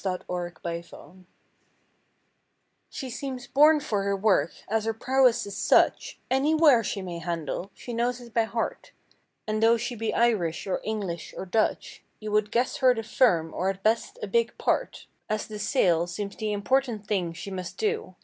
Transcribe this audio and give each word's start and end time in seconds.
188 0.03 0.63
THE 0.63 0.83
SALESLADY 0.87 1.25
She 2.89 3.07
seems 3.11 3.45
born 3.45 3.79
for 3.79 4.01
her 4.01 4.15
work, 4.15 4.49
as 4.67 4.85
her 4.85 4.95
prowess 4.95 5.45
is 5.45 5.55
such 5.55 6.17
Any 6.31 6.55
ware 6.55 6.83
she 6.83 7.03
may 7.03 7.19
handle, 7.19 7.69
she 7.75 7.93
knows 7.93 8.19
it 8.19 8.33
by 8.33 8.45
heart; 8.45 8.93
And 9.45 9.61
though 9.61 9.77
she 9.77 9.93
be 9.93 10.11
Irish 10.11 10.65
or 10.65 10.81
English 10.83 11.35
or 11.37 11.45
Dutch 11.45 12.03
You 12.19 12.31
would 12.31 12.49
guess 12.49 12.77
her 12.77 12.95
the 12.95 13.03
firm, 13.03 13.53
or 13.53 13.69
at 13.69 13.83
best, 13.83 14.17
a 14.23 14.27
big 14.27 14.57
part, 14.57 15.05
As 15.29 15.45
the 15.45 15.59
sale 15.59 16.07
seems 16.07 16.35
the 16.35 16.51
important 16.51 17.05
thing 17.05 17.31
she 17.33 17.51
must 17.51 17.77
do. 17.77 18.15